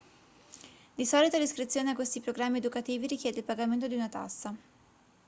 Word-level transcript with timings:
di 0.95 1.05
solito 1.05 1.37
l'iscrizione 1.37 1.91
a 1.91 1.93
questi 1.93 2.21
programmi 2.21 2.57
educativi 2.57 3.05
richiede 3.05 3.37
il 3.37 3.43
pagamento 3.45 3.87
di 3.87 3.93
una 3.93 4.09
tassa 4.09 4.55